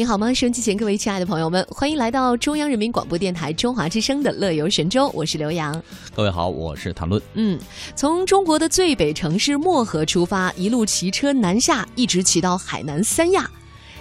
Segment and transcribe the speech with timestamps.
[0.00, 0.32] 你好吗？
[0.32, 5.78] 收音机前各位亲爱的朋友们，欢迎来到中央人民广播电台中华之声的《乐游神州》，我是刘洋。
[6.16, 7.20] 各位好，我是谭论。
[7.34, 7.60] 嗯，
[7.94, 13.50] 从中国的最北城市漠河出发，一路骑车南下，一直骑到海南三亚。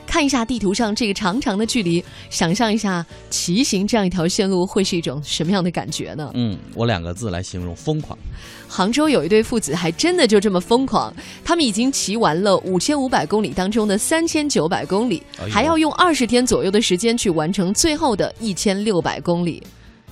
[0.10, 6.32] 看一下地图上这个长长的距离，想象一下骑行这样一条线路会是一种什么样的感觉呢？
[6.34, 8.18] 嗯，我两个字来形容：疯狂。
[8.68, 11.14] 杭州有一对父子，还真的就这么疯狂，
[11.46, 19.62] 他们已经骑完了五千五百公里当中的三千九百公里，还要用二十天左右的时间去完成最后的一千六百公里。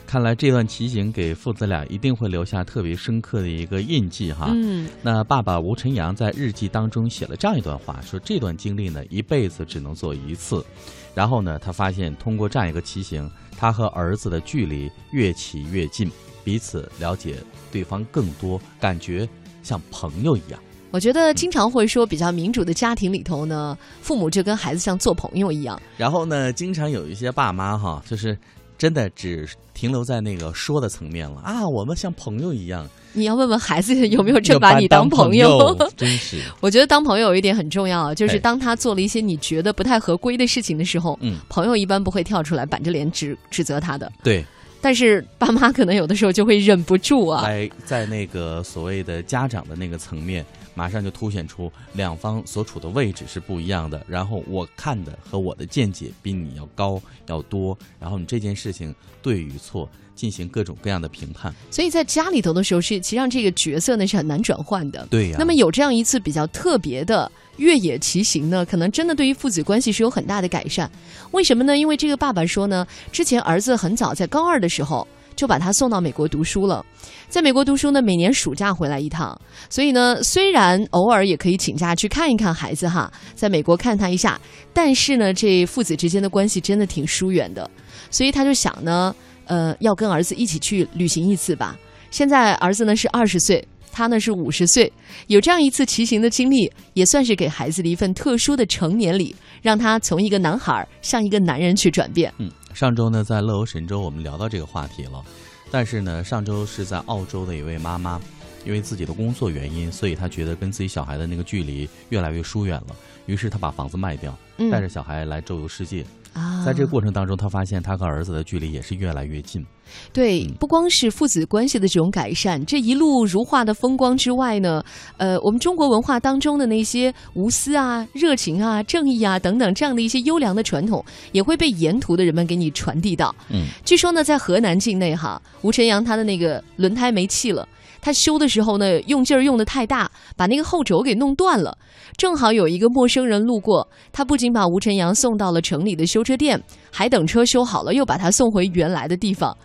[0.08, 4.50] 看来这段骑行给父子俩一定会留下特别深刻的一个印记哈。
[4.56, 10.66] 嗯，那爸爸吴晨阳在日记当中写了这样一段话，说这段经历呢一辈子只能做一次。
[11.14, 16.10] 然后呢，他发现通过这样一个骑行，他和儿子的距离越骑越近，
[16.42, 17.36] 彼此了解
[17.70, 19.28] 对方更多，感觉
[19.62, 20.58] 像朋友一样。
[20.90, 25.80] 我觉得经常会说，比较民主的家庭里头呢，父母就跟孩子像做朋友一样。
[25.98, 28.38] 然后呢，经常有一些爸妈哈，就是
[28.78, 32.88] 真的只停留在那个说的层面了啊，我们像朋友一样。
[33.14, 35.76] 你要问问孩子有没有真把你当朋友？
[35.96, 36.40] 真是。
[36.62, 44.12] 我觉得当朋友有一点很重要，就是当他做了一些你觉得不太合规的事情的时候，嗯，朋友一般不会跳出来板着脸指指责他的。
[44.24, 44.46] 对。
[44.82, 50.46] 但是爸妈可能有的时候就会忍不住啊，哎在那个所谓的家长的那个层面。
[50.78, 61.54] 马上就凸显出两方所处的位置是不一样的，然后我看的和我的见解比你要高要多，然后你这件事情对与错进行各种各样的评判。
[61.72, 65.08] 所以在家里头的时候，是其实上这个角色呢是很难转换的。
[65.10, 65.38] 对呀。
[65.40, 70.92] 那么有这样一次比较特别的越野骑行呢，可能真的对于父子关系是有很大的改善。
[71.32, 71.78] 为什么呢？
[71.78, 75.08] 因为这个爸爸说呢，之前儿子很早在高二的时候。
[75.38, 76.84] 就把他送到美国读书了，
[77.30, 79.40] 在美国读书呢，每年暑假回来一趟，
[79.70, 84.42] 所以呢，虽然偶尔也可以请假去看一看孩子哈，在美国看他一下，
[84.74, 87.70] 但是呢，这父子之间的关系真的挺疏远的，
[88.10, 89.16] 所以他就想呢，
[89.48, 91.78] 呃，要跟儿子一起去旅行一次吧。
[92.12, 94.92] 现在儿子呢是二十岁，他呢是五十岁，
[95.28, 102.34] 有这样一次骑行的经历，也算是给孩子的一份特殊的成年礼，让他从一个男孩向一个男人去转变。
[102.38, 102.52] 嗯。
[102.74, 105.24] 上周呢，在乐游神州，我们聊到这个话题了。
[105.72, 108.22] 但是呢，上周是在澳洲的一位妈妈，
[108.68, 112.96] 因为自己的工作原因，所以他觉得跟自己小孩的那个距离越来越疏远了。
[113.26, 114.38] 于是他把房子卖掉，
[114.70, 116.06] 带着小孩来周游世界。
[116.34, 119.66] 啊在这个过程当中，他发现他和儿子的距离也是越来越近。
[120.12, 124.84] 对，不光是父子关系的这种改善，这一路如画的风光之外呢，
[125.16, 133.34] 呃，我们中国文化当中的那些无私啊、热情啊、正义啊等等这样的一些优良的传统，也会被沿途的人们给你传递到。
[133.50, 137.68] 嗯，据说呢，在河南境内哈，吴晨阳他的那个轮胎没气了。
[138.02, 141.78] 他修的时候呢，用劲儿用的太大，把那个后轴给弄断了。
[142.16, 149.56] 正好有一个陌生人路过，他不仅把吴晨阳送到了城里的修车店，还等车修好了，又把他送回原来的地方。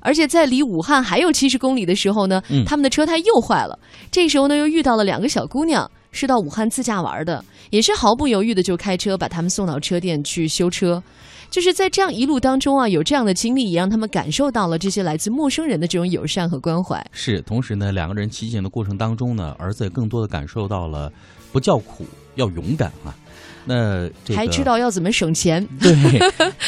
[0.00, 3.78] 而且在离武汉还有七十公里的时候呢，他们的车胎又坏了。
[4.10, 11.00] 这时候呢，又遇到了两个小姑娘，是到武汉自驾玩的，也是毫不犹豫的就开车把他们送到车店去修车。
[11.52, 17.06] 就是在这样一路当中啊，有这样的经历，也让他们感受到了这些来自陌生人的这种友善和关怀。
[17.12, 21.12] 是，同时呢，两个人骑行的过程当中呢，儿子也更多的感受到了
[21.52, 23.14] 不叫苦，要勇敢啊。
[23.64, 25.64] 那还知道要怎么省钱。
[25.80, 25.94] 对。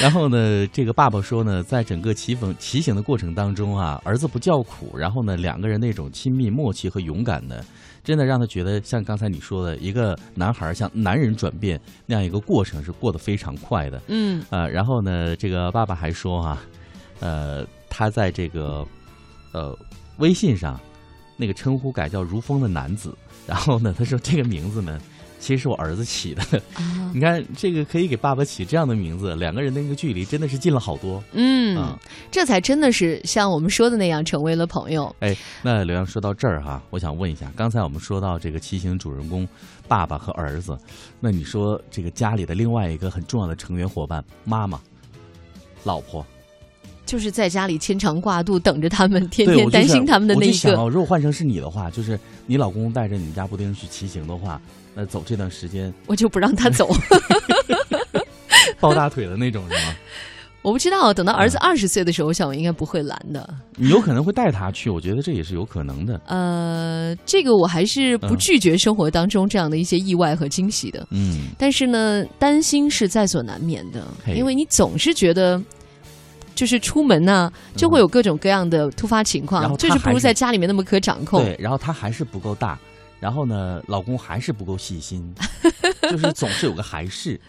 [0.01, 7.57] 然后呢，这个爸爸说呢，在整个骑行骑行的过程当中啊，儿子不叫苦，然后呢，两个人那种亲密默契和勇敢呢。
[8.05, 14.01] 真的让他觉得像刚才你说的，一个男孩向男人转变那样一个过程是过得非常快的。
[14.07, 16.63] 嗯，呃，然后呢，这个爸爸还说啊，
[17.19, 18.87] 呃，他在这个
[19.51, 19.77] 呃
[20.19, 20.79] 微信上
[21.37, 23.13] 那个称呼改叫如风的男子，
[23.49, 25.01] 然后呢，他说这个名字呢。
[25.45, 26.43] 其实是我儿子起的，
[27.13, 31.23] 你看这个可以给爸爸起这样的名字，两个人的那个距离真的是近了好多。
[31.33, 31.95] 嗯，
[32.31, 35.15] 这才真的是像我们说的那样成为了朋友。
[35.21, 39.47] 哎，那刘洋说到这儿哈，我想问一下，刚才我们说到这个骑行主人公
[39.87, 40.79] 爸爸和儿子，
[41.21, 44.81] 那你说这个家里的另外一个很重要的成员伙伴妈妈、
[45.83, 46.27] 老婆，
[47.07, 50.73] 就是在家里牵肠挂肚等着他们，天天担心他们的那一个。
[50.89, 54.61] 如果换成是你的话，就是你老公带着你们家布丁去骑行的话。
[54.97, 56.89] 那走这段时间，我就不让他走
[58.79, 59.95] 抱大腿的那种是吗？
[60.63, 63.55] 我不知道，等到儿子二十岁的时候，我想我应该不会拦的。
[63.77, 66.19] 你有可能会带他去，我觉得这也是有可能的。
[66.27, 71.07] 呃，这个我还是不拒绝生活当中这样的一些意外和惊喜的。
[71.11, 75.61] 嗯，但是呢，担心是在所难免的，因为你总是觉得，
[76.55, 81.45] 就是出门呢就会有各种各样的突发情况，就是不如在家里面那么可掌控。
[81.45, 82.79] 对，然后他还是不够大。
[83.21, 85.35] 然后呢，老公还是不够细心，
[86.11, 87.41] 就是总是有个还是。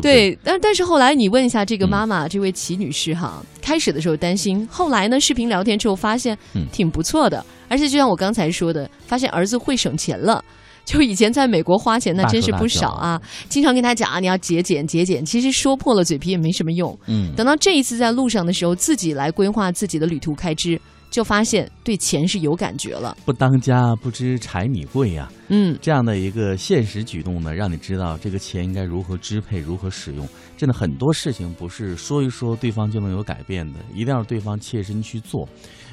[0.00, 10.42] 对但但是后来你问一下这个妈妈，这位齐女士哈，开始的时候担心，后来呢，视频聊天之后发现嗯挺不错的，而且就像我刚才说的，发现儿子会省钱了。
[10.84, 16.98] 就以前在美国花钱那真是不少啊，经常跟他讲啊，你要节俭节俭，其实说破了嘴皮也没什么用。
[17.06, 20.80] 嗯，等到这一次在路上的时候，自己来规划自己的旅途开支，
[21.10, 23.16] 就发现对钱是有感觉了。
[23.24, 30.28] 不当家不知柴米贵呀、嗯，这样的一个现实举动呢，让你知道这个钱应该如何支配、如何使用。
[30.56, 35.48] 真的很多事情不是说一说对方就能有改变的，一定要对方切身去做。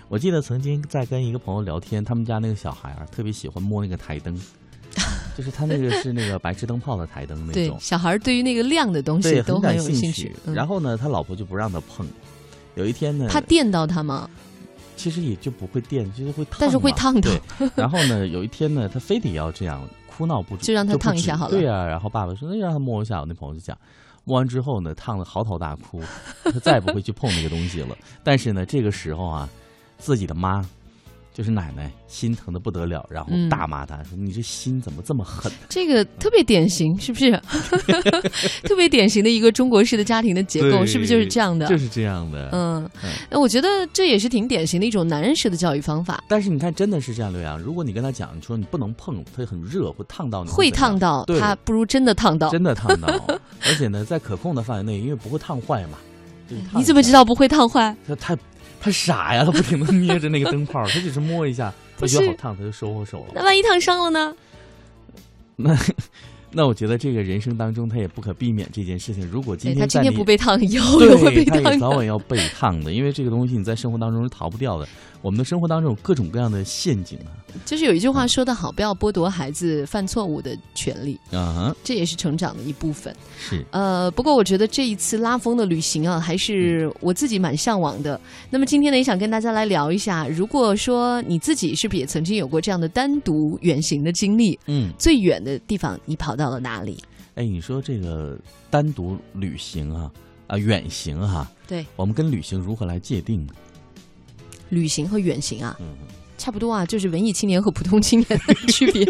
[0.10, 4.38] 我记得曾经在跟一个朋友聊天，他们家那个小孩啊，特别喜欢摸那个台灯，
[5.38, 10.36] 就是他那个是那个白炽灯泡的台灯那对，种，小孩对于那个亮的东西，都很感有兴趣。
[10.48, 12.08] 嗯然后呢，他老婆就不让他碰。
[12.74, 14.28] 有一天呢，他电到他吗？
[14.96, 23.78] 其实也就不会电，就是会烫，但是会烫到对，然后呢，有一天呢，他非得要这样哭闹不止，就让他烫一下好了对啊、然后爸爸说：“那让他摸一下。”我那朋友就讲，
[24.24, 26.02] 摸完之后呢，烫的嚎啕大哭，
[26.46, 27.96] 他再也不会去碰那个东西了。
[28.24, 29.48] 但是呢，这个时候啊，
[30.00, 30.68] 自己的妈。
[31.38, 37.32] 就是奶奶心疼的不得了，然后嗯大骂他说：“你这心怎么这么狠 这个特别典型，是不是？
[38.66, 41.68] 特别典型的一个中国式的家庭的结构，是不是就是这样的？
[41.68, 42.50] 就是这样的。
[42.54, 47.60] 嗯嗯，那我觉得这也是挺典型的一种男人式的教育方法，但是你看，真的是这样，刘洋。
[47.60, 52.50] 如果你跟他讲，你说你不能碰，它很热，会烫到你，会烫到对他，不如真的烫到。
[52.50, 53.08] 真的烫到，
[53.64, 56.00] 而且呢，在可控的范围内，因为不会烫坏嘛。
[56.74, 57.96] 你怎么知道不会烫坏？
[58.08, 58.38] 他他
[58.80, 63.34] 他傻呀，他不停的捏着那个灯泡，他只是摸一下，他觉得好烫，他就收回手了。
[63.36, 64.36] 那万一烫伤了呢？
[65.56, 65.76] 那
[66.58, 69.24] 那我觉得这个人生当中，他也不可避免这件事情。
[69.30, 74.88] 如果今天他天今天不被烫，以后也会被烫早晚要被烫的，因为这个东西你在生活当中是逃不掉的。
[75.22, 77.30] 我们的生活当中有各种各样的陷阱啊，
[77.66, 83.14] 就是有一句话说得好，不要剥夺孩子犯错误的权利，嗯哼，这也是成长的一部分。
[83.38, 88.20] 是，呃，不过我觉得这一次拉风的旅行啊，还是我自己蛮向往的。
[88.50, 94.58] 那么今天呢，也想跟大家来聊一下，如果说你自己是不是也曾经有过这样的单独远行的经历？
[94.68, 97.04] 嗯，最远的地方你跑到了哪里？
[97.36, 98.38] 哎，你说这个
[98.70, 100.12] 单独旅行啊，
[100.48, 103.54] 啊，远行哈、对，我们跟旅行如何来界定呢？
[104.70, 105.86] 旅行和远行啊，嗯，
[106.38, 109.06] 差不多啊，就是文艺青年和普通青年的区别。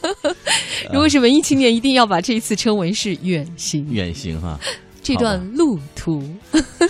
[0.92, 4.60] 如果是文艺青年，一定要把这一次称为是远行，远行哈、
[5.02, 6.22] 这段路途。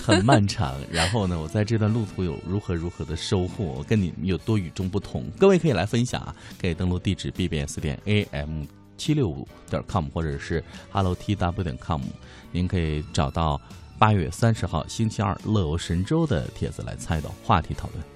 [0.01, 0.75] 很漫长。
[0.91, 5.25] 然后呢，我在这段路途有如何如何的收获，我跟你们有多与众不同。
[5.37, 7.97] 各位可以来分享啊，可以登录地址 bbs 点
[8.31, 8.65] am
[9.03, 12.01] 七六五点 com 或者是 hello tw 点 com，
[12.53, 13.59] 您可以找到
[13.99, 18.12] 八月三十号星期二乐游神州的帖子来参与到话题讨论。